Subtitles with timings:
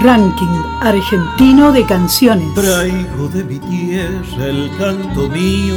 [0.00, 2.54] Ranking argentino de canciones.
[2.54, 5.76] Traigo de mi tierra el canto mío,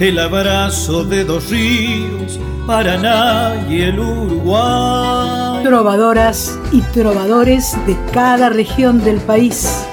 [0.00, 5.62] el abrazo de dos ríos, Paraná y el Uruguay.
[5.62, 9.84] Trovadoras y trovadores de cada región del país.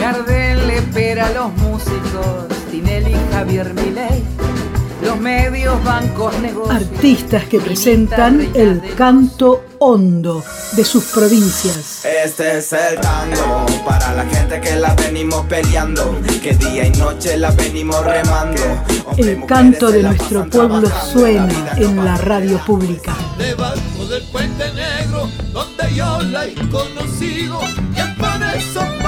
[0.00, 4.36] Gardel espera a los músicos, Tinelli, Javier Milei
[5.06, 6.74] los medios, bancos, negocios.
[6.74, 12.04] Artistas que presentan el canto hondo de sus provincias.
[12.04, 17.36] Este es el tango para la gente que la venimos peleando, que día y noche
[17.36, 18.62] la venimos remando.
[19.16, 23.14] El canto de nuestro pueblo suena en la radio pública.
[23.38, 27.60] Debajo del puente negro, donde yo la he conocido,
[27.94, 29.05] y es por esos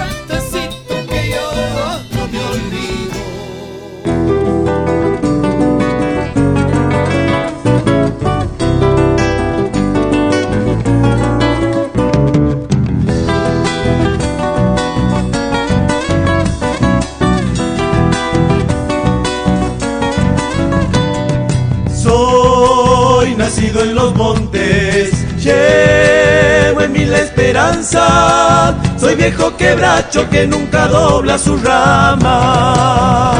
[23.88, 31.56] en los montes, llevo en mí la esperanza, soy viejo quebracho que nunca dobla su
[31.56, 33.34] rama.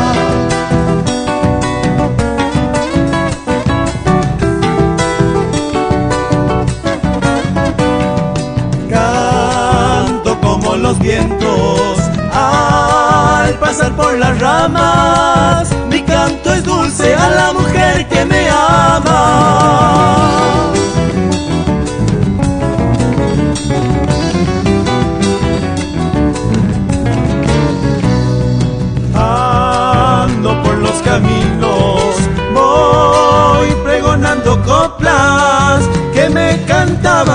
[8.91, 11.99] Canto como los vientos
[12.33, 19.78] al pasar por las ramas, mi canto es dulce a la mujer que me ama.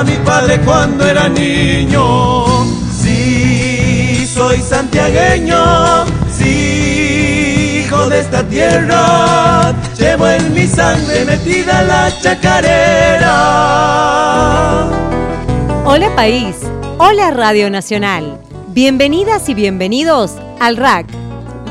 [0.04, 2.46] Mi padre cuando era niño.
[2.92, 13.34] Sí, soy santiagueño, sí, hijo de esta tierra, llevo en mi sangre metida la chacarera.
[15.86, 16.56] Hola país,
[16.98, 18.40] hola Radio Nacional.
[18.70, 21.08] Bienvenidas y bienvenidos al RAC.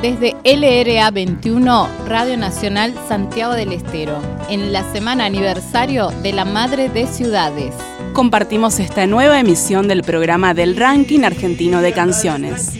[0.02, 6.88] Desde LRA 21, Radio Nacional Santiago del Estero, en la semana aniversario de la Madre
[6.88, 7.72] de Ciudades.
[8.12, 12.72] Compartimos esta nueva emisión del programa del Ranking Argentino de Canciones.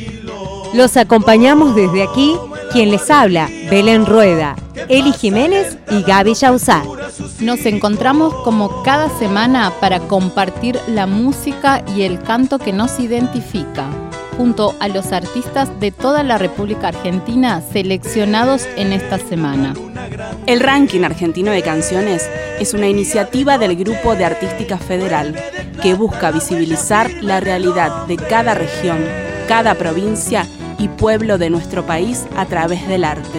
[0.74, 2.36] Los acompañamos desde aquí
[2.70, 4.56] quien les habla, Belén Rueda,
[4.88, 6.82] Eli Jiménez y Gaby Yauzá.
[7.40, 13.86] Nos encontramos como cada semana para compartir la música y el canto que nos identifica,
[14.36, 19.74] junto a los artistas de toda la República Argentina seleccionados en esta semana.
[20.46, 22.28] El Ranking Argentino de Canciones
[22.58, 25.34] es una iniciativa del Grupo de Artística Federal
[25.82, 28.98] que busca visibilizar la realidad de cada región,
[29.48, 30.46] cada provincia
[30.78, 33.38] y pueblo de nuestro país a través del arte.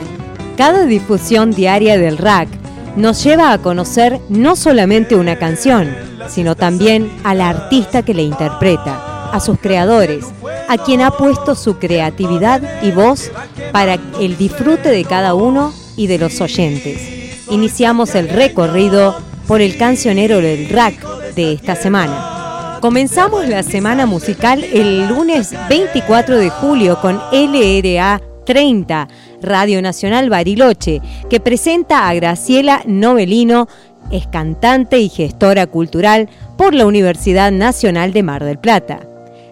[0.57, 2.47] Cada difusión diaria del RAC
[2.95, 5.95] nos lleva a conocer no solamente una canción,
[6.28, 10.25] sino también al artista que la interpreta, a sus creadores,
[10.69, 13.31] a quien ha puesto su creatividad y voz
[13.72, 17.48] para el disfrute de cada uno y de los oyentes.
[17.50, 19.16] Iniciamos el recorrido
[19.48, 22.78] por el cancionero del RAC de esta semana.
[22.81, 29.08] Comenzamos la semana musical el lunes 24 de julio con LRA 30,
[29.42, 33.68] Radio Nacional Bariloche, que presenta a Graciela Novelino,
[34.12, 39.00] es cantante y gestora cultural por la Universidad Nacional de Mar del Plata.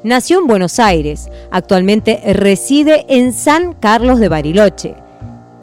[0.03, 4.95] Nació en Buenos Aires, actualmente reside en San Carlos de Bariloche.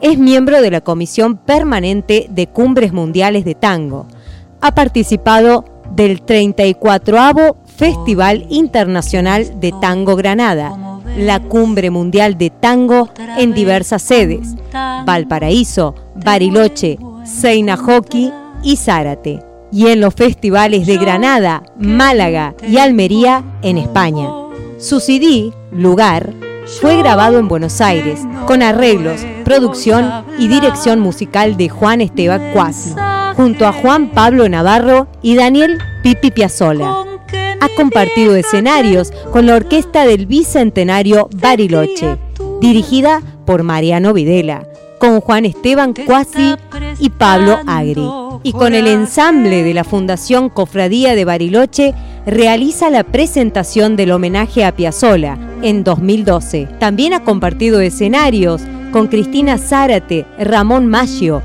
[0.01, 4.07] Es miembro de la Comisión Permanente de Cumbres Mundiales de Tango.
[4.61, 13.53] Ha participado del 34 Festival Internacional de Tango Granada, la Cumbre Mundial de Tango en
[13.53, 14.55] diversas sedes,
[15.05, 18.31] Valparaíso, Bariloche, Seina Hockey
[18.63, 24.29] y Zárate, y en los festivales de Granada, Málaga y Almería en España.
[24.77, 26.33] Su CD, Lugar,
[26.79, 32.93] fue grabado en Buenos Aires, con arreglos, producción y dirección musical de Juan Esteban Cuasi,
[33.35, 37.05] junto a Juan Pablo Navarro y Daniel Pipi Piazzola.
[37.61, 42.17] Ha compartido escenarios con la orquesta del Bicentenario Bariloche,
[42.61, 44.67] dirigida por Mariano Videla,
[44.99, 46.55] con Juan Esteban Cuasi
[46.99, 48.07] y Pablo Agri.
[48.41, 51.93] Y con el ensamble de la Fundación Cofradía de Bariloche
[52.25, 56.67] realiza la presentación del homenaje a Piazzola en 2012.
[56.79, 58.61] También ha compartido escenarios
[58.91, 61.41] con Cristina Zárate, Ramón Maggio,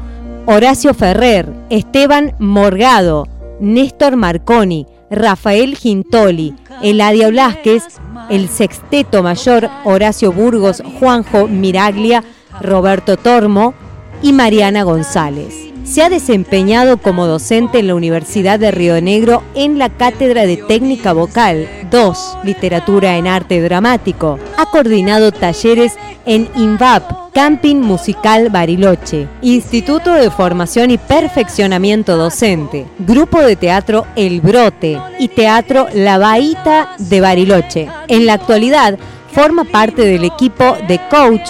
[0.47, 3.27] Horacio Ferrer, Esteban Morgado,
[3.61, 7.85] Néstor Marconi, Rafael Gintoli, Eladia Blasquez,
[8.31, 12.25] el sexteto mayor Horacio Burgos, Juanjo Miraglia,
[12.61, 13.75] Roberto Tormo
[14.23, 15.74] y Mariana González.
[15.85, 20.57] Se ha desempeñado como docente en la Universidad de Río Negro en la Cátedra de
[20.57, 24.39] Técnica Vocal 2, Literatura en Arte Dramático.
[24.57, 25.93] Ha coordinado talleres
[26.25, 34.41] en INVAP, Camping Musical Bariloche, Instituto de Formación y Perfeccionamiento Docente, Grupo de Teatro El
[34.41, 37.89] Brote y Teatro La Baita de Bariloche.
[38.09, 38.99] En la actualidad
[39.33, 41.47] forma parte del equipo de coach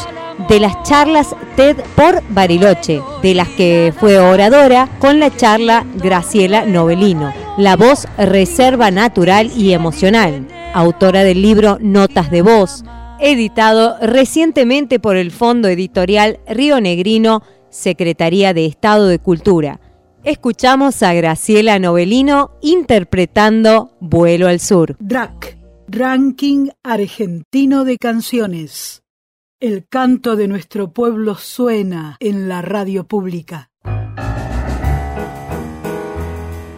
[0.49, 6.67] de las charlas TED por Bariloche, de las que fue oradora con la charla Graciela
[6.67, 12.85] Novelino, la voz reserva natural y emocional, autora del libro Notas de Voz,
[13.21, 19.81] editado recientemente por el Fondo Editorial Río Negrino, Secretaría de Estado de Cultura.
[20.25, 24.97] Escuchamos a Graciela Novelino interpretando Vuelo al Sur.
[24.99, 25.59] DRAC,
[25.89, 29.04] Ranking Argentino de Canciones.
[29.65, 33.71] El canto de nuestro pueblo suena en la radio pública.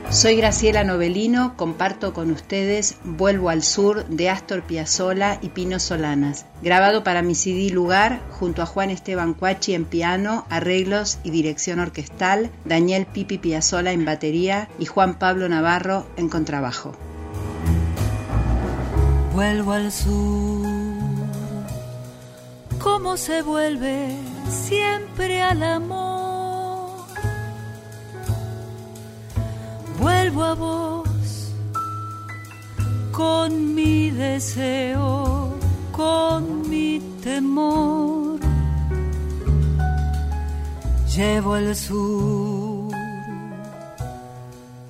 [0.08, 6.46] Soy Graciela Novelino, comparto con ustedes Vuelvo al Sur de Astor Piazzolla y Pino Solanas,
[6.62, 11.80] grabado para mi CD Lugar junto a Juan Esteban Cuachi en piano, arreglos y dirección
[11.80, 16.92] orquestal, Daniel Pipi Piazzolla en batería y Juan Pablo Navarro en contrabajo.
[19.34, 20.45] Vuelvo al sur,
[22.86, 24.16] cómo se vuelve
[24.48, 27.04] siempre al amor
[29.98, 31.08] vuelvo a vos
[33.10, 35.52] con mi deseo,
[35.90, 38.38] con mi temor.
[41.16, 42.92] Llevo el sur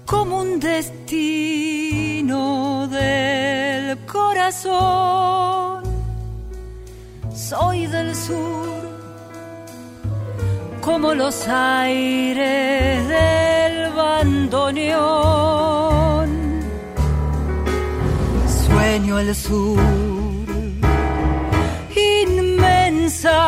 [0.05, 2.41] como un destino
[2.89, 5.76] del corazón.
[7.49, 8.67] Soy del sur
[10.81, 14.97] como los aires del bandoneón.
[18.67, 19.79] Sueño el sur,
[21.95, 23.39] inmensa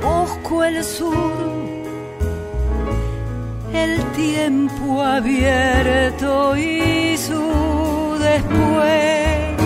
[0.00, 1.39] Busco el sur,
[3.84, 9.60] el tiempo abierto y su después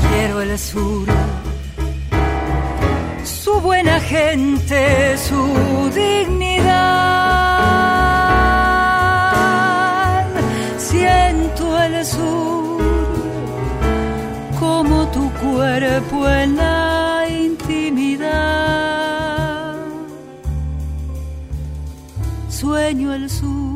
[0.00, 1.06] quiero el sur,
[3.24, 5.42] su buena gente, su
[5.94, 6.70] dignidad.
[10.78, 12.82] Siento el sur
[14.58, 16.69] como tu cuerpo en la
[22.90, 23.69] Sueño el sur,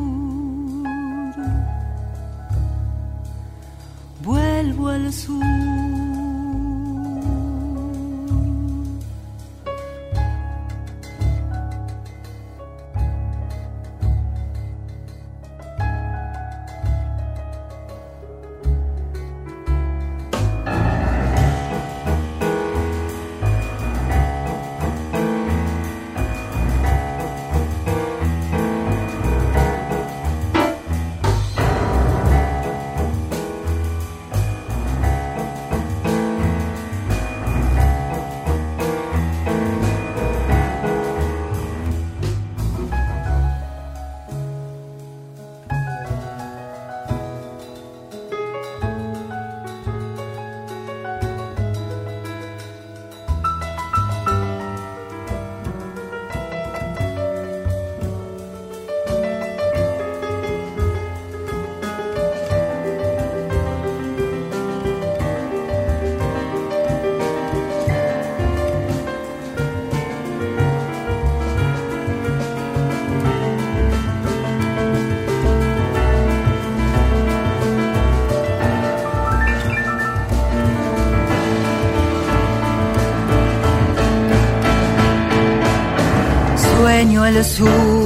[87.27, 88.04] el sur.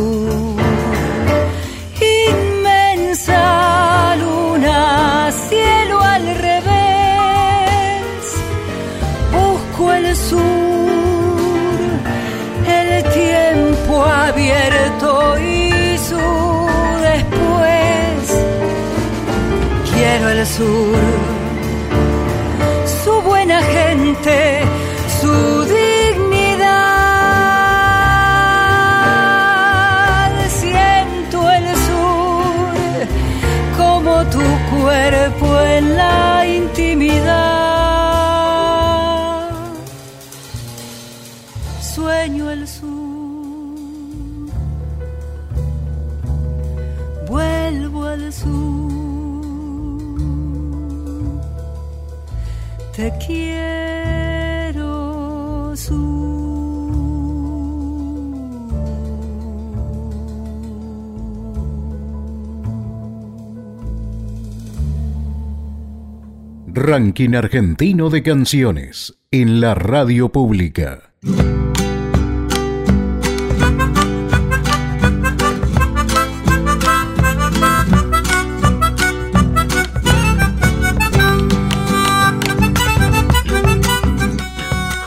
[66.89, 71.12] Ranking Argentino de Canciones en la radio pública.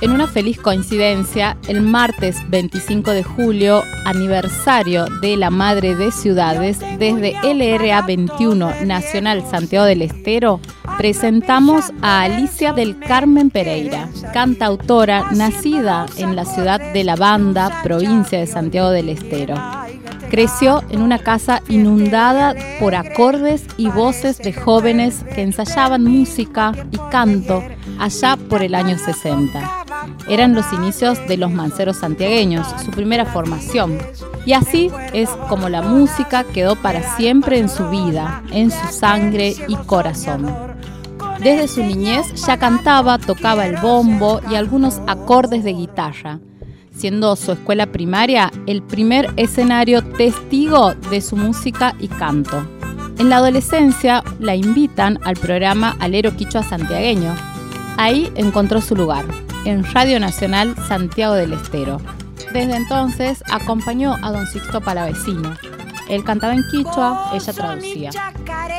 [0.00, 6.78] En una feliz coincidencia, el martes 25 de julio, aniversario de la Madre de Ciudades,
[7.00, 10.60] desde LRA 21 Nacional Santiago del Estero,
[10.98, 18.38] presentamos a Alicia del Carmen Pereira, cantautora nacida en la ciudad de La Banda, provincia
[18.38, 19.54] de Santiago del Estero.
[20.30, 26.96] Creció en una casa inundada por acordes y voces de jóvenes que ensayaban música y
[27.10, 27.62] canto
[27.98, 29.84] allá por el año 60.
[30.28, 33.98] Eran los inicios de los manceros santiagueños, su primera formación.
[34.46, 39.54] Y así es como la música quedó para siempre en su vida, en su sangre
[39.68, 40.71] y corazón.
[41.40, 46.38] Desde su niñez ya cantaba, tocaba el bombo y algunos acordes de guitarra,
[46.94, 52.64] siendo su escuela primaria el primer escenario testigo de su música y canto.
[53.18, 57.34] En la adolescencia la invitan al programa Alero Quichua Santiagueño.
[57.96, 59.24] Ahí encontró su lugar,
[59.64, 62.00] en Radio Nacional Santiago del Estero.
[62.52, 65.54] Desde entonces acompañó a don Sixto Palavecino.
[66.12, 68.10] Él cantaba en quichua, ella traducía.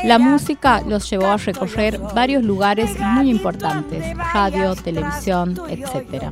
[0.03, 6.25] La música los llevó a recorrer varios lugares muy importantes, radio, televisión, etc.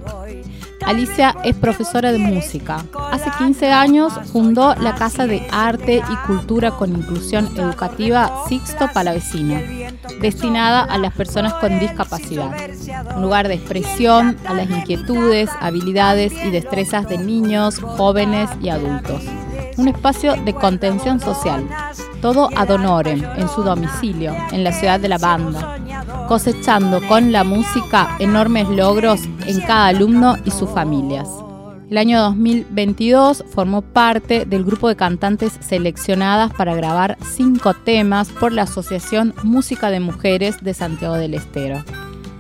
[0.86, 2.86] Alicia es profesora de música.
[3.12, 9.60] Hace 15 años fundó la Casa de Arte y Cultura con Inclusión Educativa Sixto Palavecino,
[10.20, 12.52] destinada a las personas con discapacidad.
[13.16, 19.24] Un lugar de expresión a las inquietudes, habilidades y destrezas de niños, jóvenes y adultos.
[19.78, 21.68] Un espacio de contención social.
[22.22, 25.80] Todo ad honorem, en su domicilio, en la ciudad de La Banda,
[26.28, 31.28] cosechando con la música enormes logros en cada alumno y sus familias.
[31.90, 38.54] El año 2022 formó parte del grupo de cantantes seleccionadas para grabar cinco temas por
[38.54, 41.84] la Asociación Música de Mujeres de Santiago del Estero.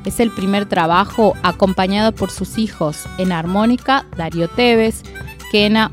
[0.06, 5.04] Es el primer trabajo acompañado por sus hijos en armónica, Darío Tevez,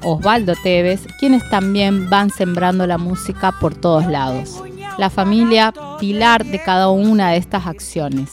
[0.04, 4.62] Osvaldo Tevez, quienes también van sembrando la música por todos lados.
[4.98, 8.30] La familia pilar de cada una de estas acciones.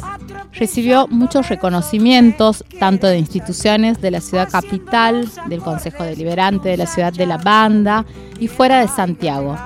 [0.54, 6.86] Recibió muchos reconocimientos, tanto de instituciones de la ciudad capital, del Consejo Deliberante de la
[6.86, 8.06] ciudad de La Banda
[8.40, 9.58] y fuera de Santiago,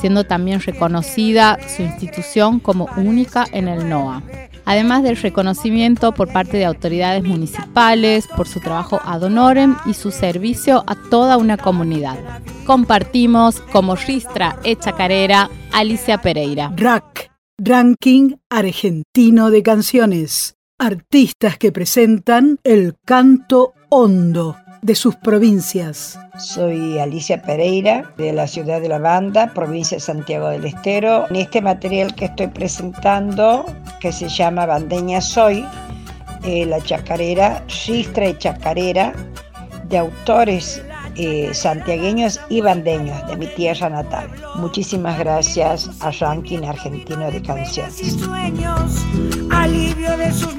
[0.00, 4.22] siendo también reconocida su institución como única en el NOA
[4.64, 10.10] además del reconocimiento por parte de autoridades municipales por su trabajo ad honorem y su
[10.10, 12.18] servicio a toda una comunidad.
[12.66, 14.58] Compartimos como ristra
[14.92, 16.72] carrera Alicia Pereira.
[16.76, 20.56] RAC, Ranking Argentino de Canciones.
[20.78, 26.18] Artistas que presentan el canto hondo de sus provincias.
[26.38, 31.26] Soy Alicia Pereira, de la ciudad de La Banda, provincia de Santiago del Estero.
[31.30, 33.64] En este material que estoy presentando,
[34.00, 35.64] que se llama Bandeña Soy,
[36.42, 39.12] eh, la chacarera, Ristra y Chacarera,
[39.88, 40.82] de autores
[41.14, 44.28] eh, santiagueños y bandeños de mi tierra natal.
[44.56, 48.16] Muchísimas gracias a Ranking Argentino de Canciones.
[49.52, 50.51] alivio de sus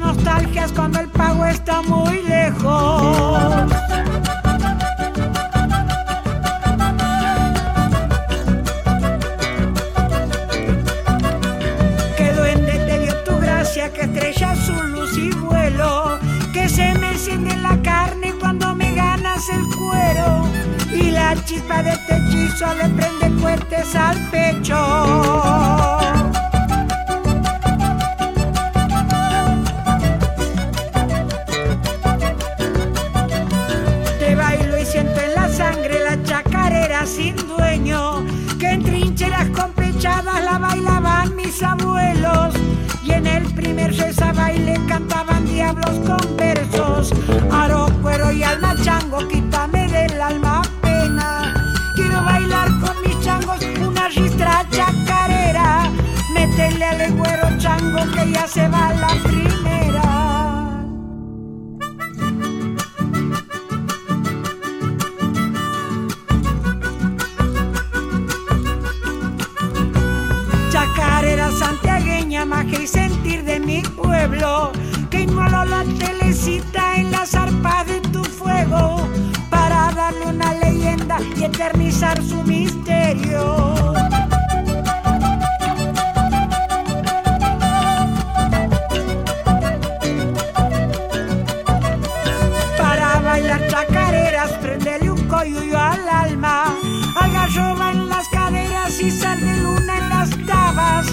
[94.51, 96.75] prendele un coyuyo al alma,
[97.19, 101.07] al gallo va en las caderas y sal de luna en las tabas,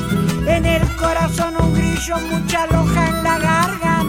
[0.47, 4.00] en el corazón un grillo, mucha loja en la garganta.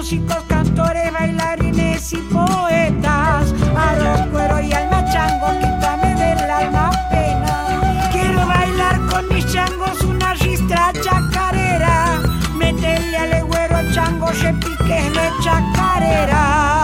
[0.00, 3.52] Músicos, cantores, bailarines y poetas.
[3.76, 8.08] A cuero y al machango, quítame del alma pena.
[8.10, 12.22] Quiero bailar con mis changos una ristra chacarera.
[12.56, 16.82] Métele al legüero chango, repiqueme chacareras.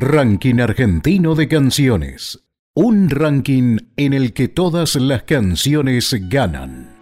[0.00, 2.40] Ranking Argentino de Canciones.
[2.74, 6.93] Un ranking en el que todas las canciones ganan.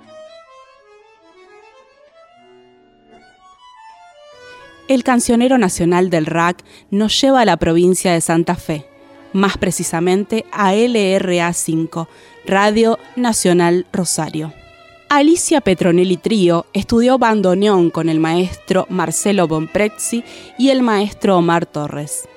[4.89, 8.85] El cancionero nacional del RAC nos lleva a la provincia de Santa Fe,
[9.33, 12.09] más precisamente a LRA 5,
[12.47, 14.53] Radio Nacional Rosario.
[15.09, 20.25] Alicia Petronelli Trío estudió bandoneón con el maestro Marcelo Bonprezzi
[20.59, 22.28] y el maestro Omar Torres.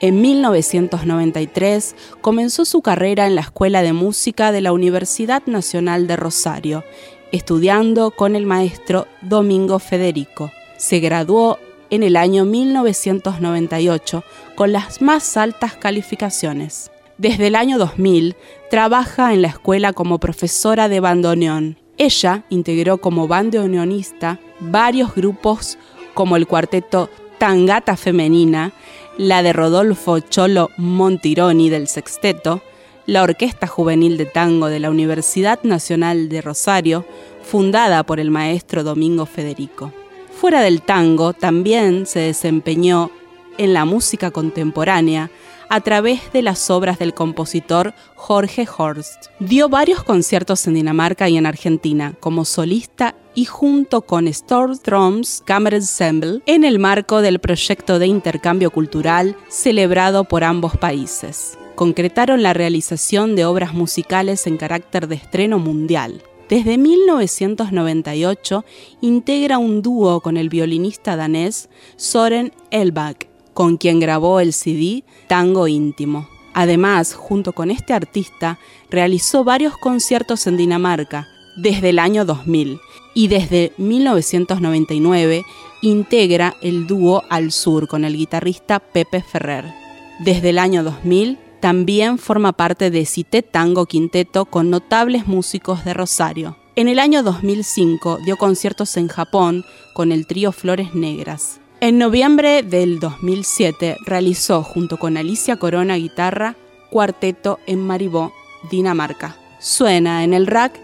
[0.00, 6.16] En 1993 comenzó su carrera en la Escuela de Música de la Universidad Nacional de
[6.16, 6.84] Rosario,
[7.32, 10.52] estudiando con el maestro Domingo Federico.
[10.76, 11.58] Se graduó
[11.94, 14.24] en el año 1998
[14.56, 16.90] con las más altas calificaciones.
[17.18, 18.34] Desde el año 2000
[18.70, 21.78] trabaja en la escuela como profesora de bandoneón.
[21.96, 25.78] Ella integró como bandoneonista varios grupos
[26.14, 28.72] como el cuarteto Tangata Femenina,
[29.16, 32.62] la de Rodolfo Cholo Montironi del Sexteto,
[33.06, 37.04] la Orquesta Juvenil de Tango de la Universidad Nacional de Rosario,
[37.42, 39.92] fundada por el maestro Domingo Federico.
[40.40, 43.10] Fuera del tango, también se desempeñó
[43.56, 45.30] en la música contemporánea
[45.68, 49.26] a través de las obras del compositor Jorge Horst.
[49.40, 55.42] Dio varios conciertos en Dinamarca y en Argentina como solista y junto con Storm Drums
[55.44, 61.58] Camera Ensemble en el marco del proyecto de intercambio cultural celebrado por ambos países.
[61.74, 66.22] Concretaron la realización de obras musicales en carácter de estreno mundial.
[66.54, 68.64] Desde 1998
[69.00, 75.66] integra un dúo con el violinista danés Soren Elbach, con quien grabó el CD Tango
[75.66, 76.28] Íntimo.
[76.52, 82.78] Además, junto con este artista, realizó varios conciertos en Dinamarca desde el año 2000
[83.14, 85.44] y desde 1999
[85.82, 89.64] integra el dúo Al Sur con el guitarrista Pepe Ferrer.
[90.20, 95.94] Desde el año 2000 también forma parte de Cité Tango Quinteto con notables músicos de
[95.94, 96.58] Rosario.
[96.76, 101.60] En el año 2005 dio conciertos en Japón con el trío Flores Negras.
[101.80, 106.54] En noviembre del 2007 realizó junto con Alicia Corona guitarra
[106.90, 108.34] cuarteto en Maribó,
[108.70, 109.38] Dinamarca.
[109.58, 110.78] Suena en el rack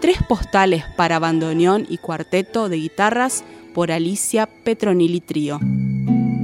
[0.00, 5.60] tres postales para bandoneón y cuarteto de guitarras por Alicia Petronili Trío.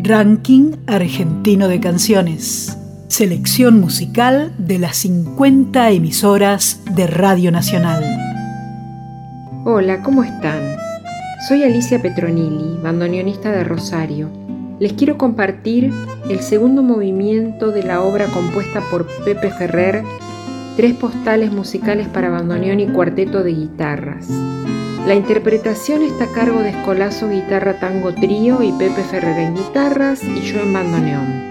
[0.03, 2.77] Ranking Argentino de Canciones.
[3.09, 8.05] Selección musical de las 50 emisoras de Radio Nacional.
[9.65, 10.77] Hola, ¿cómo están?
[11.49, 14.29] Soy Alicia Petronilli, bandoneonista de Rosario.
[14.79, 15.91] Les quiero compartir
[16.29, 20.05] el segundo movimiento de la obra compuesta por Pepe Ferrer,
[20.77, 24.29] Tres postales musicales para bandoneón y cuarteto de guitarras.
[25.09, 30.23] La interpretación está a cargo de Escolazo Guitarra Tango Trío y Pepe Ferrer en guitarras
[30.23, 31.48] y yo en bandoneón.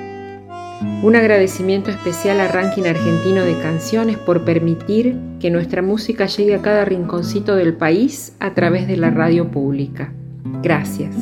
[1.03, 6.61] Un agradecimiento especial a Ranking Argentino de Canciones por permitir que nuestra música llegue a
[6.63, 10.11] cada rinconcito del país a través de la radio pública.
[10.63, 11.15] Gracias.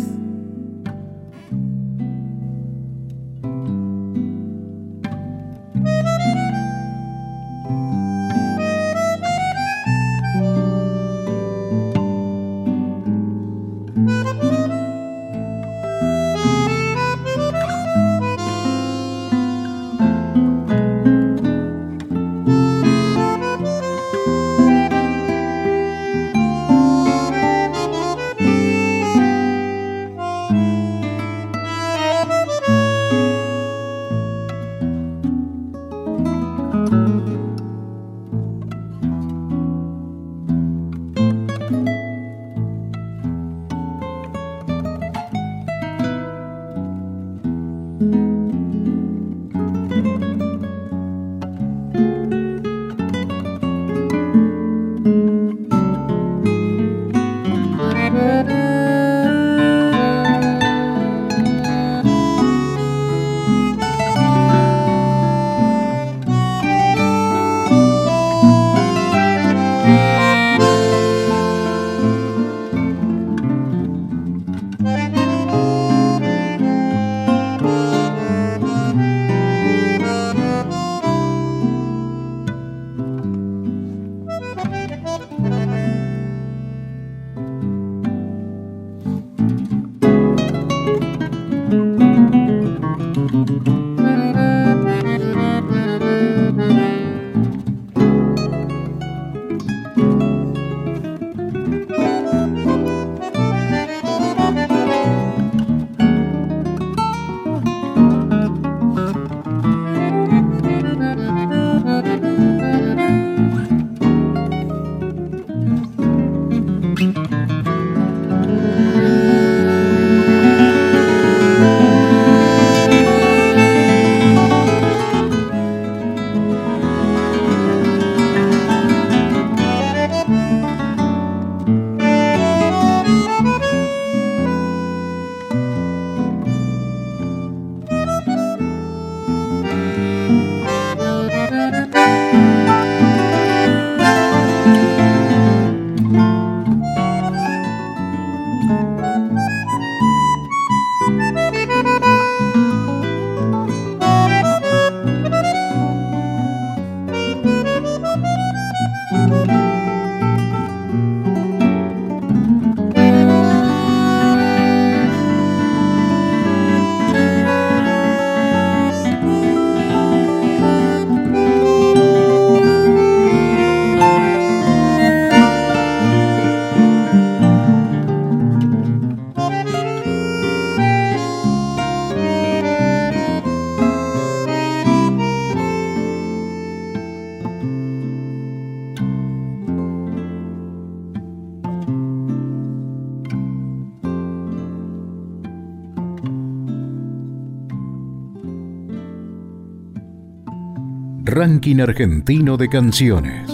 [201.38, 203.52] Ranking Argentino de Canciones.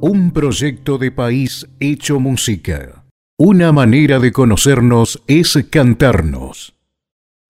[0.00, 3.04] Un proyecto de país hecho música.
[3.38, 6.74] Una manera de conocernos es cantarnos.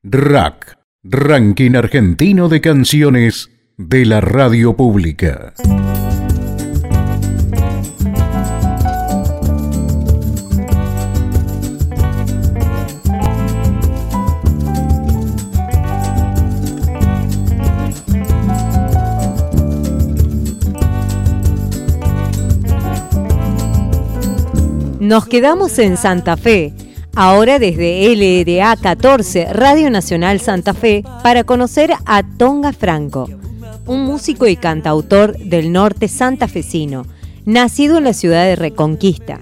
[0.03, 5.55] RAC, Ranking Argentino de Canciones de la Radio Pública.
[25.13, 26.73] Nos quedamos en Santa Fe,
[27.15, 33.29] ahora desde LDA 14, Radio Nacional Santa Fe, para conocer a Tonga Franco,
[33.85, 37.05] un músico y cantautor del norte santafesino,
[37.45, 39.39] nacido en la ciudad de Reconquista.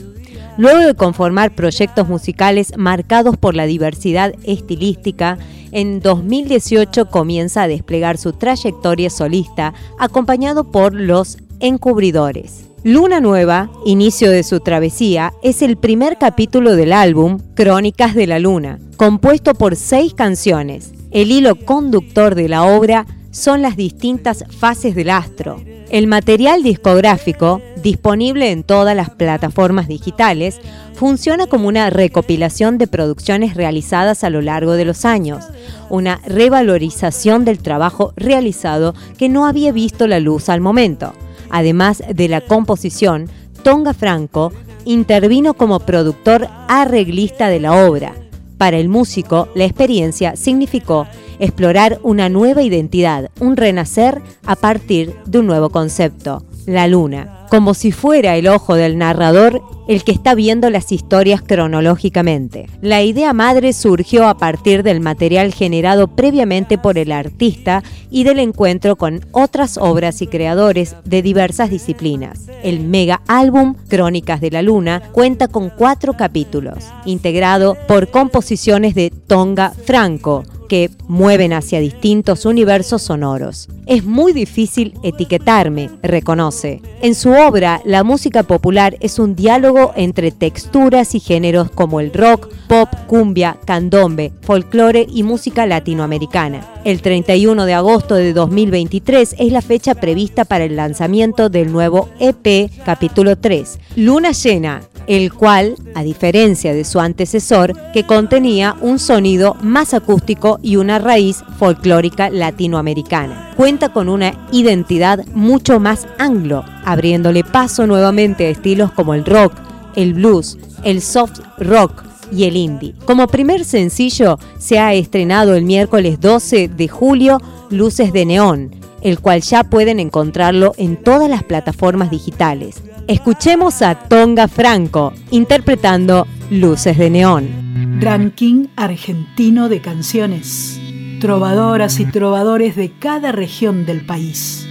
[0.59, 5.39] Luego de conformar proyectos musicales marcados por la diversidad estilística,
[5.71, 12.70] en 2018 comienza a desplegar su trayectoria solista acompañado por Los Encubridores.
[12.83, 18.39] Luna Nueva, inicio de su travesía, es el primer capítulo del álbum Crónicas de la
[18.39, 20.95] Luna, compuesto por seis canciones.
[21.11, 25.61] El hilo conductor de la obra son las distintas fases del astro.
[25.91, 30.59] El material discográfico, disponible en todas las plataformas digitales,
[30.95, 35.45] funciona como una recopilación de producciones realizadas a lo largo de los años,
[35.91, 41.13] una revalorización del trabajo realizado que no había visto la luz al momento.
[41.51, 43.29] Además de la composición,
[43.63, 44.53] Tonga Franco
[44.85, 48.15] intervino como productor arreglista de la obra.
[48.59, 51.07] Para el músico, la experiencia significó
[51.39, 57.75] explorar una nueva identidad, un renacer a partir de un nuevo concepto, la luna, como
[57.75, 62.69] si fuera el ojo del narrador el que está viendo las historias cronológicamente.
[62.81, 68.39] La idea madre surgió a partir del material generado previamente por el artista y del
[68.39, 72.47] encuentro con otras obras y creadores de diversas disciplinas.
[72.63, 79.11] El mega álbum Crónicas de la Luna cuenta con cuatro capítulos, integrado por composiciones de
[79.11, 83.69] Tonga Franco, que mueven hacia distintos universos sonoros.
[83.87, 86.81] Es muy difícil etiquetarme, reconoce.
[87.03, 92.13] En su obra, la música popular es un diálogo entre texturas y géneros como el
[92.13, 96.65] rock, pop, cumbia, candombe, folclore y música latinoamericana.
[96.85, 102.09] El 31 de agosto de 2023 es la fecha prevista para el lanzamiento del nuevo
[102.21, 108.99] EP capítulo 3, Luna Llena, el cual, a diferencia de su antecesor, que contenía un
[108.99, 116.65] sonido más acústico y una raíz folclórica latinoamericana, cuenta con una identidad mucho más anglo,
[116.85, 119.53] abriéndole paso nuevamente a estilos como el rock,
[119.97, 122.95] el blues, el soft rock, y el indie.
[123.05, 128.71] Como primer sencillo se ha estrenado el miércoles 12 de julio Luces de Neón,
[129.03, 132.83] el cual ya pueden encontrarlo en todas las plataformas digitales.
[133.07, 138.01] Escuchemos a Tonga Franco interpretando Luces de Neón.
[138.01, 140.81] Ranking argentino de canciones.
[141.21, 144.67] Trovadoras y trovadores de cada región del país.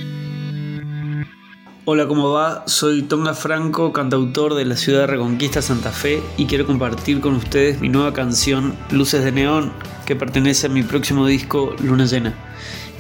[1.86, 2.64] Hola, ¿cómo va?
[2.68, 7.36] Soy Tonga Franco, cantautor de la ciudad de Reconquista Santa Fe y quiero compartir con
[7.36, 9.74] ustedes mi nueva canción Luces de Neón
[10.06, 12.36] que pertenece a mi próximo disco Luna Llena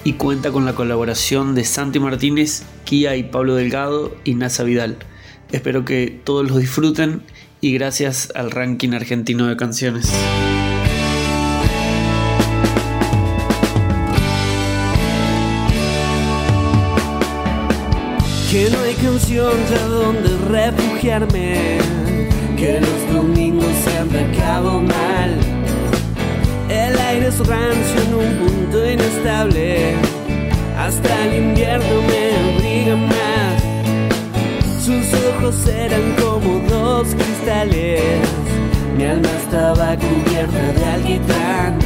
[0.04, 4.98] y cuenta con la colaboración de Santi Martínez, Kia y Pablo Delgado y Nasa Vidal.
[5.52, 7.24] Espero que todos los disfruten
[7.60, 10.12] y gracias al ranking argentino de canciones.
[18.52, 21.80] Que no hay canción a donde refugiarme,
[22.56, 25.38] que los domingos se han acabado mal.
[26.70, 29.94] El aire es rancio en un punto inestable,
[30.78, 33.29] hasta el invierno me abriga más.
[34.89, 38.02] Sus ojos eran como dos cristales,
[38.97, 41.78] mi alma estaba cubierta de alquitrán.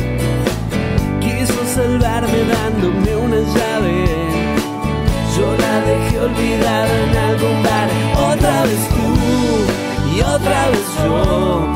[1.20, 4.06] Quiso salvarme dándome una llave,
[5.36, 7.90] yo la dejé olvidada en algún bar.
[8.32, 11.68] Otra vez tú y otra vez yo,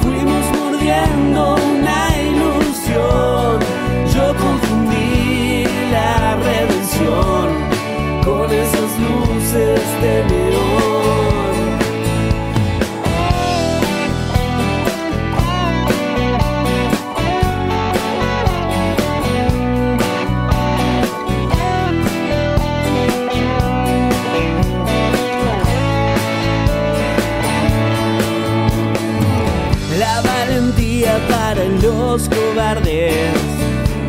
[0.00, 3.58] fuimos mordiendo una ilusión.
[4.14, 7.46] Yo confundí la redención
[8.24, 10.58] con esas luces de neón.
[29.98, 33.14] La valentía para los cobardes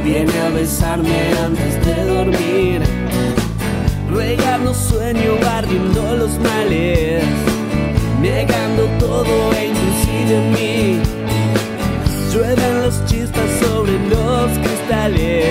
[0.04, 2.99] viene a besarme antes de dormir.
[4.30, 7.24] Regalo sueño barriendo los males,
[8.22, 11.02] negando todo e inclusive en mí.
[12.32, 15.48] Llueven los chispas sobre los cristales,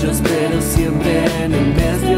[0.00, 2.11] yo espero siempre en el mes de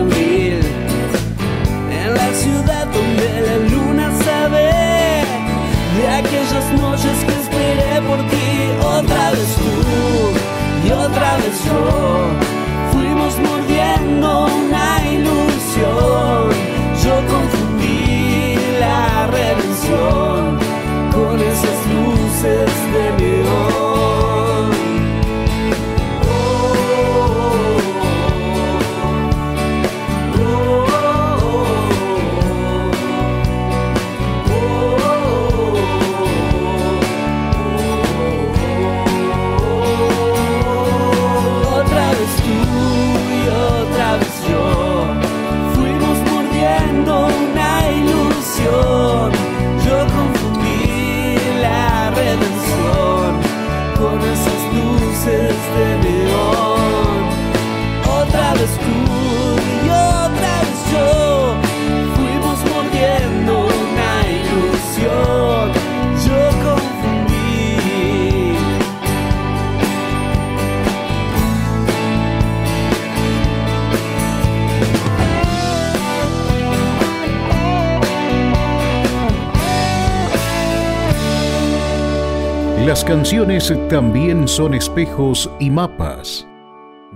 [83.24, 86.46] canciones también son espejos y mapas.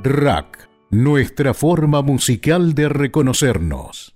[0.02, 4.07] Rack, nuestra forma musical de reconocernos.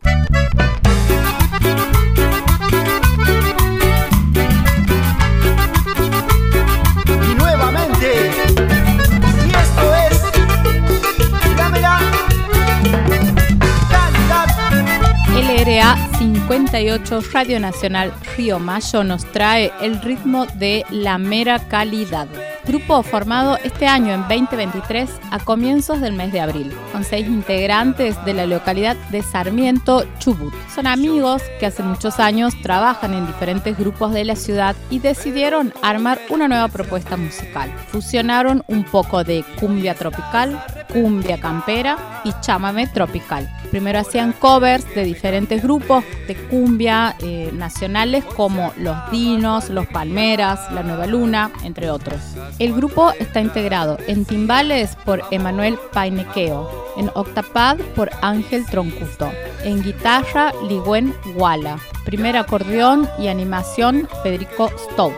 [16.53, 22.29] 58 Radio Nacional Río Mayo nos trae el ritmo de La Mera Calidad.
[22.67, 28.23] Grupo formado este año en 2023 a comienzos del mes de abril, con seis integrantes
[28.27, 30.53] de la localidad de Sarmiento, Chubut.
[30.73, 35.73] Son amigos que hace muchos años trabajan en diferentes grupos de la ciudad y decidieron
[35.83, 37.73] armar una nueva propuesta musical.
[37.89, 43.49] Fusionaron un poco de cumbia tropical, cumbia campera y chamamé tropical.
[43.71, 50.71] Primero hacían covers de diferentes grupos de cumbia eh, nacionales como Los Dinos, Los Palmeras,
[50.73, 52.21] La Nueva Luna, entre otros.
[52.59, 59.31] El grupo está integrado en timbales por Emanuel Painequeo, en octapad por Ángel Troncuto,
[59.65, 65.15] en guitarra Ligüen Wala, primer acordeón y animación Federico Stout,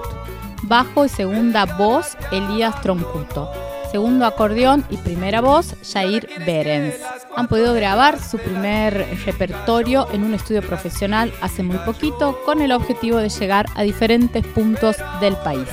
[0.63, 3.51] bajo y segunda voz Elías Troncuto,
[3.95, 6.97] segundo acordeón y primera voz Jair Berens.
[7.37, 12.73] Han podido grabar su primer repertorio en un estudio profesional hace muy poquito con el
[12.73, 15.69] objetivo de llegar a diferentes puntos del país.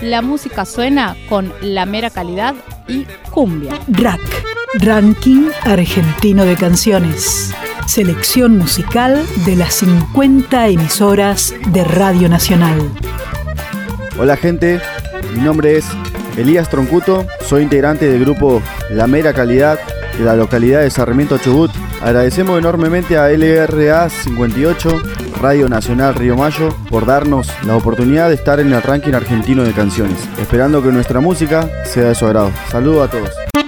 [0.00, 2.54] La música suena con la mera calidad
[2.88, 3.78] y cumbia.
[3.86, 4.44] Rack,
[4.78, 7.54] Ranking Argentino de Canciones.
[7.86, 12.80] Selección musical de las 50 emisoras de Radio Nacional.
[14.18, 14.80] Hola gente,
[15.34, 15.84] mi nombre es
[16.36, 19.78] Elías Troncuto, soy integrante del grupo La Mera Calidad
[20.16, 21.70] de la localidad de Sarmiento Chubut.
[22.02, 25.02] Agradecemos enormemente a LRA 58,
[25.40, 29.72] Radio Nacional Río Mayo, por darnos la oportunidad de estar en el ranking argentino de
[29.72, 32.50] canciones, esperando que nuestra música sea de su agrado.
[32.70, 33.61] Saludos a todos.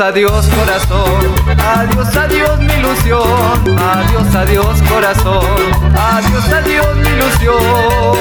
[0.00, 3.22] Adiós, corazón, adiós, adiós mi ilusión,
[3.78, 5.44] adiós, adiós corazón,
[5.96, 8.14] adiós, adiós mi ilusión.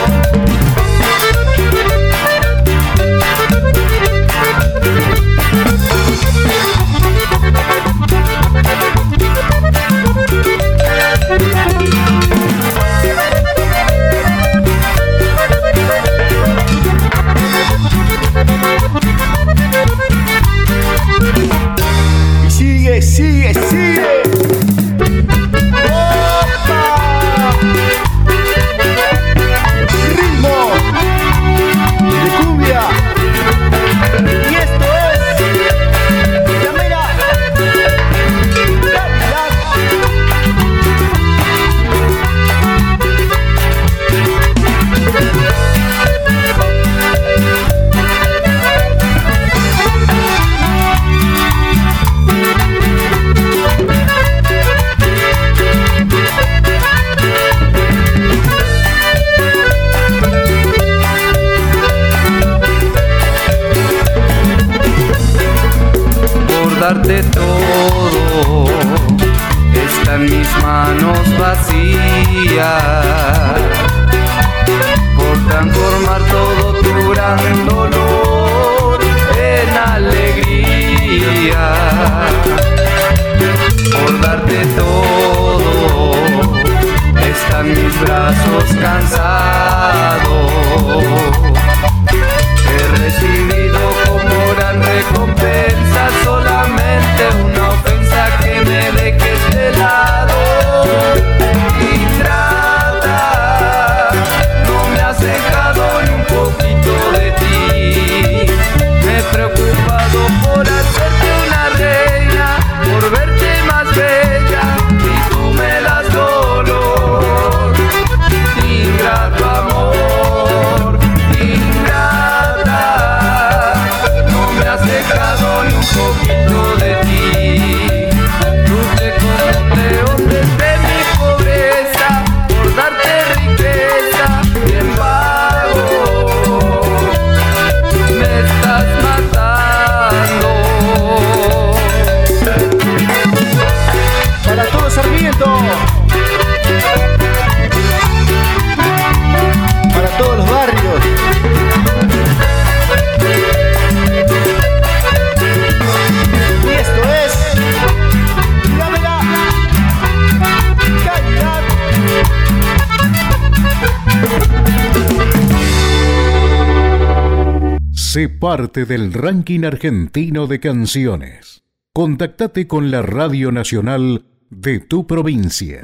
[168.43, 171.63] Parte del ranking argentino de canciones.
[171.93, 175.79] Contactate con la Radio Nacional de tu provincia.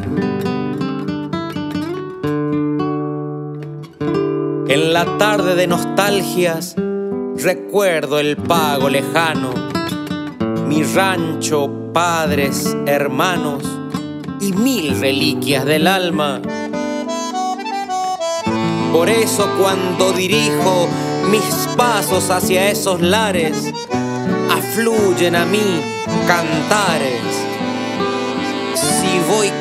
[4.67, 6.75] En la tarde de nostalgias
[7.37, 9.53] recuerdo el pago lejano,
[10.67, 13.63] mi rancho, padres, hermanos
[14.41, 16.41] y mil reliquias del alma.
[18.91, 20.89] Por eso cuando dirijo
[21.27, 23.71] mis pasos hacia esos lares,
[24.51, 25.81] afluyen a mí
[26.27, 27.21] cantares.
[28.75, 29.51] Si voy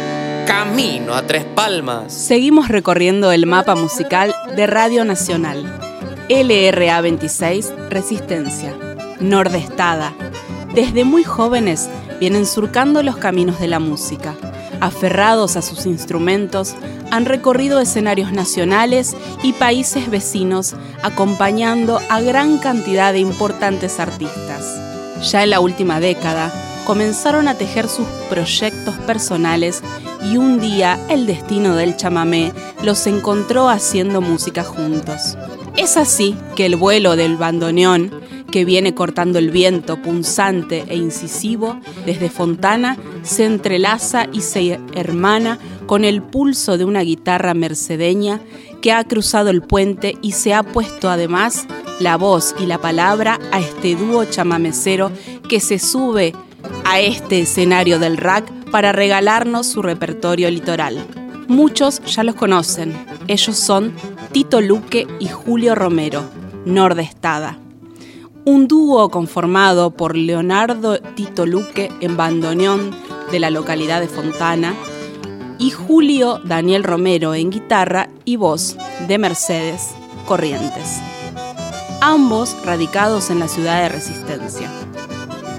[0.47, 5.65] camino a Tres Palmas, Seguimos recorriendo el mapa musical de Radio Nacional.
[6.29, 8.75] LRA 26, Resistencia.
[9.21, 10.15] Nordestada.
[10.75, 11.89] Desde muy jóvenes
[12.21, 14.35] vienen surcando los caminos de la música.
[14.81, 16.75] Aferrados a sus instrumentos,
[17.11, 24.79] han recorrido escenarios nacionales y países vecinos, acompañando a gran cantidad de importantes artistas.
[25.31, 26.53] Ya en la última década,
[26.87, 29.83] comenzaron a tejer sus proyectos personales
[30.23, 32.53] y un día el destino del chamamé
[32.83, 35.37] los encontró haciendo música juntos.
[35.77, 38.11] Es así que el vuelo del bandoneón,
[38.51, 45.59] que viene cortando el viento punzante e incisivo desde Fontana, se entrelaza y se hermana
[45.87, 48.41] con el pulso de una guitarra mercedeña
[48.81, 51.67] que ha cruzado el puente y se ha puesto además
[52.01, 55.11] la voz y la palabra a este dúo chamamecero
[55.49, 56.35] que se sube
[56.85, 61.05] a este escenario del rack para regalarnos su repertorio litoral.
[61.49, 62.95] Muchos ya los conocen.
[63.27, 63.95] Ellos son
[64.33, 66.23] Tito Luque y Julio Romero,
[66.67, 67.59] Nordestada.
[68.45, 72.91] Un dúo conformado por Leonardo Tito Luque en bandoneón
[73.31, 74.75] de la localidad de Fontana
[75.59, 78.77] y Julio Daniel Romero en guitarra y voz
[79.07, 79.91] de Mercedes
[80.27, 81.01] Corrientes.
[82.01, 84.71] Ambos radicados en la ciudad de Resistencia.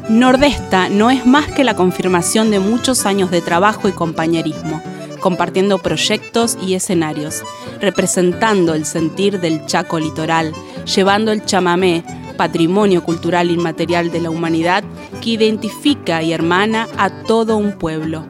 [0.10, 4.82] Nordesta no es más que la confirmación de muchos años de trabajo y compañerismo,
[5.20, 7.44] compartiendo proyectos y escenarios,
[7.80, 10.54] representando el sentir del Chaco litoral,
[10.86, 12.04] llevando el chamamé,
[12.40, 14.86] patrimonio cultural inmaterial de la humanidad
[15.22, 18.26] que identifica y hermana a todo un pueblo.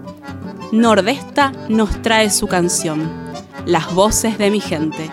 [0.72, 3.08] Nordesta nos trae su canción,
[3.68, 5.12] Las voces de mi gente.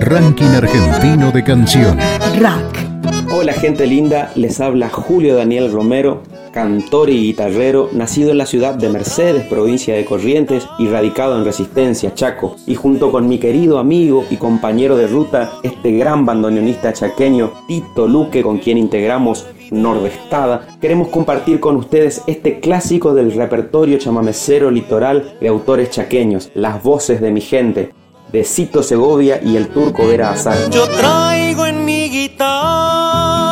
[0.00, 2.38] Ranking argentino de canciones.
[2.38, 3.30] Rack.
[3.32, 8.74] Hola gente linda, les habla Julio Daniel Romero, cantor y guitarrero, nacido en la ciudad
[8.74, 12.56] de Mercedes, provincia de Corrientes, y radicado en Resistencia, Chaco.
[12.66, 18.06] Y junto con mi querido amigo y compañero de ruta, este gran bandoneonista chaqueño, Tito
[18.06, 25.36] Luque, con quien integramos Nordestada, queremos compartir con ustedes este clásico del repertorio chamamecero litoral
[25.40, 27.92] de autores chaqueños, Las voces de mi gente,
[28.32, 30.70] de Cito Segovia y el turco Vera Azar.
[30.70, 33.47] yo traigo en mi guitarra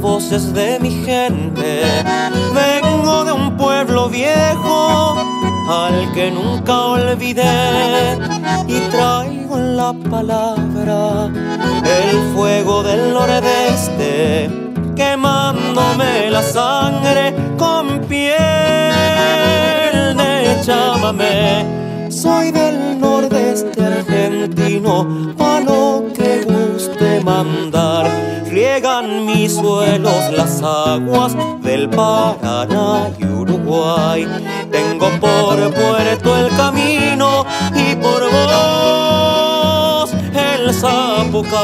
[0.00, 1.82] voces de mi gente.
[2.54, 5.16] Vengo de un pueblo viejo
[5.68, 8.16] al que nunca olvidé
[8.66, 11.30] y traigo en la palabra
[11.84, 14.50] el fuego del nordeste
[14.96, 18.38] quemándome la sangre con piel
[20.16, 22.10] de.
[22.10, 26.87] Soy del nordeste argentino, a lo que guste
[27.20, 28.06] mandar.
[28.50, 34.26] Riegan mis suelos las aguas del Paraná y Uruguay.
[34.70, 37.44] Tengo por puerto el camino
[37.74, 41.58] y por vos el Zapucay.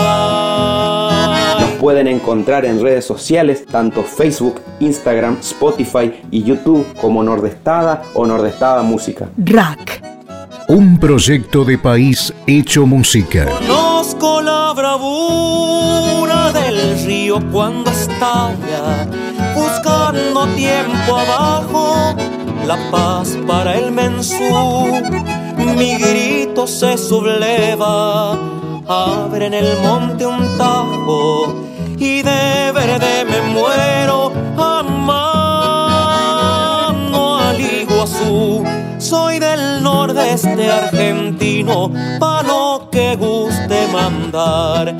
[1.61, 8.27] Nos pueden encontrar en redes sociales, tanto Facebook, Instagram, Spotify y YouTube como Nordestada o
[8.27, 9.29] Nordestada Música.
[9.39, 10.03] Rack.
[10.69, 13.47] Un proyecto de país hecho música.
[14.05, 19.09] Conozco la bravura del río cuando estalla,
[19.55, 22.15] buscando tiempo abajo,
[22.67, 24.45] la paz para el mensú.
[25.57, 28.33] Mi grito se subleva,
[28.87, 31.55] abre en el monte un tajo
[31.97, 34.34] y de verde me muero
[39.15, 41.89] Soy del nordeste argentino,
[42.19, 44.93] pa' lo que guste mandar.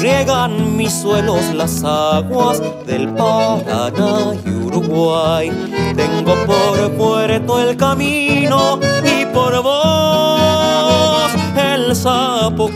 [0.00, 5.52] Riegan mis suelos las aguas del Paraná y Uruguay.
[5.94, 12.70] Tengo por puerto el camino y por vos el Zapucay.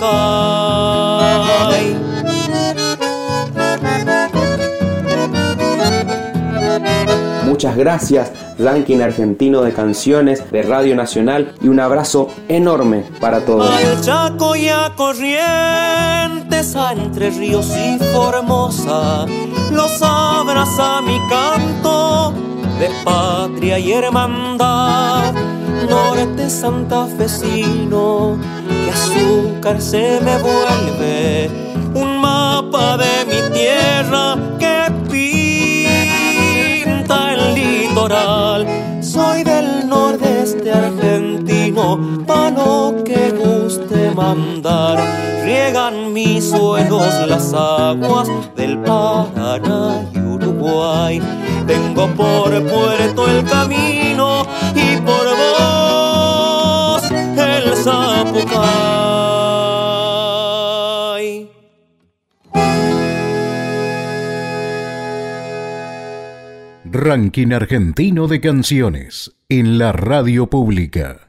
[7.47, 13.71] Muchas gracias, ranking argentino de canciones de Radio Nacional y un abrazo enorme para todos.
[13.71, 19.27] Al Chaco y a Corrientes, a Entre Ríos y Formosa,
[19.73, 22.33] los abraza mi canto
[22.79, 25.35] de patria y hermandad.
[25.89, 28.39] Norte santafesino,
[28.69, 31.51] que azúcar se me vuelve,
[31.95, 34.84] un mapa de mi tierra que
[38.05, 44.99] Soy del nordeste argentino, pa' lo que guste mandar.
[45.43, 51.23] Riegan mis suelos las aguas del Paraná y Uruguay.
[51.67, 58.94] Tengo por puerto el camino y por vos el Zapucay.
[67.05, 71.24] Ranking argentino de canciones en la radio pública.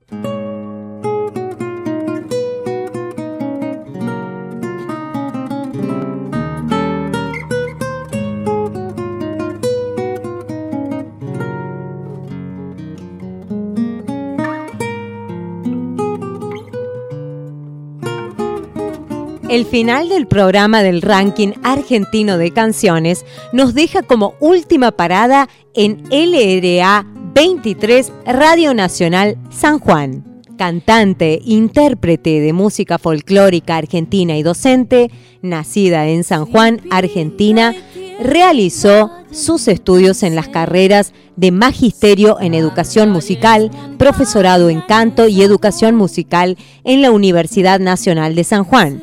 [19.55, 26.03] El final del programa del ranking argentino de canciones nos deja como última parada en
[26.11, 30.41] LRA 23 Radio Nacional San Juan.
[30.57, 35.09] Cantante, intérprete de música folclórica argentina y docente,
[35.41, 37.73] nacida en San Juan, Argentina,
[38.19, 45.43] realizó sus estudios en las carreras de Magisterio en Educación Musical, Profesorado en Canto y
[45.43, 49.01] Educación Musical en la Universidad Nacional de San Juan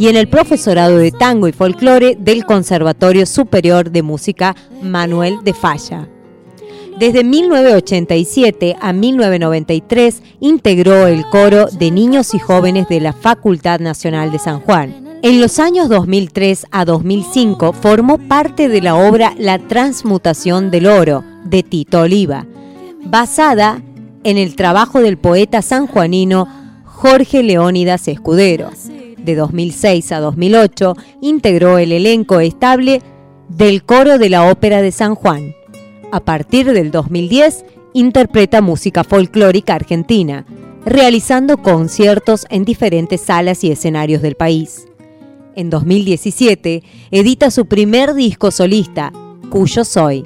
[0.00, 5.52] y en el Profesorado de Tango y Folclore del Conservatorio Superior de Música Manuel de
[5.52, 6.08] Falla.
[6.98, 14.32] Desde 1987 a 1993 integró el coro de niños y jóvenes de la Facultad Nacional
[14.32, 15.18] de San Juan.
[15.20, 21.24] En los años 2003 a 2005 formó parte de la obra La Transmutación del Oro
[21.44, 22.46] de Tito Oliva,
[23.04, 23.82] basada
[24.24, 26.48] en el trabajo del poeta sanjuanino
[26.86, 28.70] Jorge Leónidas Escudero.
[29.24, 33.02] De 2006 a 2008 integró el elenco estable
[33.48, 35.54] del coro de la Ópera de San Juan.
[36.12, 40.46] A partir del 2010 interpreta música folclórica argentina,
[40.84, 44.86] realizando conciertos en diferentes salas y escenarios del país.
[45.56, 49.12] En 2017 edita su primer disco solista,
[49.50, 50.24] Cuyo Soy,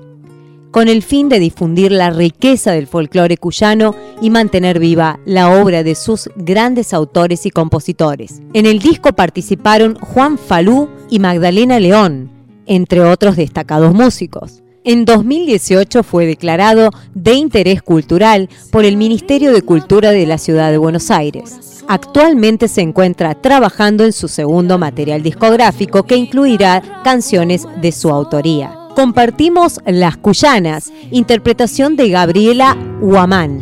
[0.74, 5.84] con el fin de difundir la riqueza del folclore cuyano y mantener viva la obra
[5.84, 8.42] de sus grandes autores y compositores.
[8.54, 12.28] En el disco participaron Juan Falú y Magdalena León,
[12.66, 14.64] entre otros destacados músicos.
[14.82, 20.72] En 2018 fue declarado de interés cultural por el Ministerio de Cultura de la Ciudad
[20.72, 21.84] de Buenos Aires.
[21.86, 28.83] Actualmente se encuentra trabajando en su segundo material discográfico que incluirá canciones de su autoría.
[28.94, 33.60] Compartimos Las Cuyanas, interpretación de Gabriela Huamán.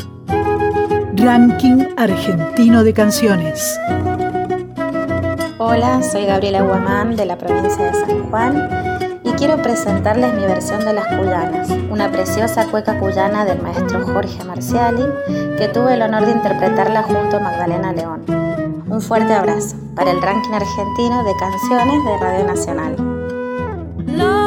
[1.16, 3.78] Ranking argentino de canciones.
[5.56, 8.68] Hola, soy Gabriela Guamán de la provincia de San Juan
[9.24, 14.44] y quiero presentarles mi versión de Las Cuyanas, una preciosa cueca cuyana del maestro Jorge
[14.44, 15.06] Marciali,
[15.56, 18.24] que tuve el honor de interpretarla junto a Magdalena León.
[18.86, 24.41] Un fuerte abrazo para el ranking argentino de canciones de Radio Nacional.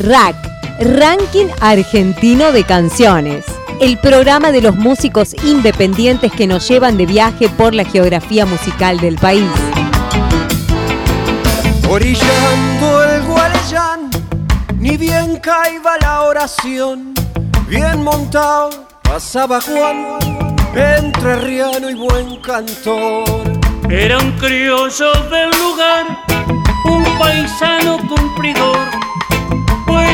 [0.00, 0.34] RAC,
[0.80, 3.44] Ranking Argentino de Canciones,
[3.80, 8.98] el programa de los músicos independientes que nos llevan de viaje por la geografía musical
[8.98, 9.48] del país.
[11.88, 14.10] Orillando el Guarellán,
[14.78, 17.12] ni bien caiba la oración,
[17.68, 20.18] bien montado pasaba Juan,
[20.74, 23.24] entre riano y buen cantor.
[23.90, 26.06] Era un criollo del lugar,
[26.84, 28.78] un paisano cumplidor,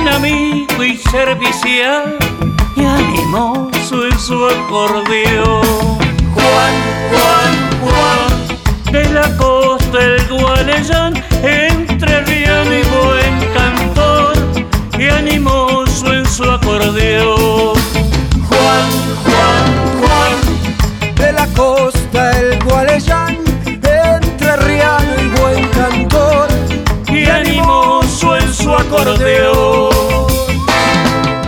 [0.09, 2.17] amigo y servicial,
[2.77, 5.63] y animoso en su acordeón.
[6.35, 6.75] Juan,
[7.11, 7.53] Juan,
[7.83, 14.35] Juan, de la costa el Gualeyán, entre riano y buen cantor,
[14.99, 17.75] y animoso en su acordeón.
[18.49, 18.89] Juan,
[19.25, 19.67] Juan,
[20.01, 26.49] Juan, de la costa el Gualeyán, entre riano y buen cantor,
[27.09, 29.95] y animoso en su acordeón.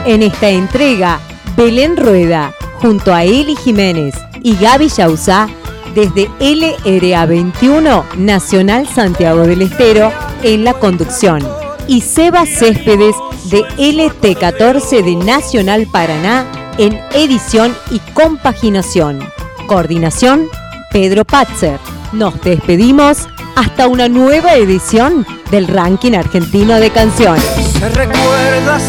[0.08, 1.20] En esta entrega,
[1.54, 5.48] Belén Rueda, junto a Eli Jiménez y Gaby Yauzá,
[5.94, 10.10] desde LRA 21 Nacional Santiago del Estero,
[10.42, 11.46] en la conducción,
[11.86, 13.16] y Seba Céspedes
[13.50, 16.46] de LT14 de Nacional Paraná,
[16.78, 19.22] en edición y compaginación.
[19.66, 20.48] Coordinación,
[20.90, 21.78] Pedro Patzer.
[22.14, 27.44] Nos despedimos hasta una nueva edición del Ranking Argentino de Canciones.
[27.78, 28.80] Se recuerda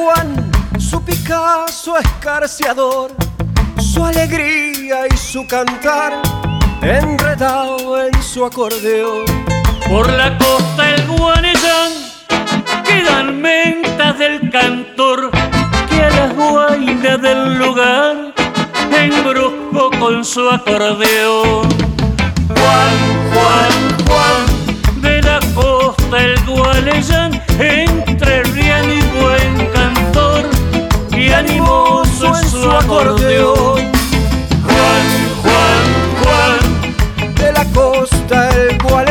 [0.00, 3.12] Juan, su Picasso escarciador,
[3.78, 6.14] su alegría y su cantar,
[6.80, 9.26] enredado en su acordeón.
[9.90, 11.92] Por la costa el Guanellán
[12.82, 15.30] quedan mentas del cantor
[15.90, 18.32] que a las guainas del lugar
[18.96, 21.68] embrujó con su acordeón.
[22.48, 22.94] Juan,
[23.34, 23.69] Juan,
[26.10, 30.50] del Gualeyán entre Rian y buen cantor
[31.16, 33.92] y animoso en su acordeón.
[34.64, 35.06] Juan,
[35.42, 35.84] Juan,
[36.22, 39.09] Juan de la costa el Gualeyán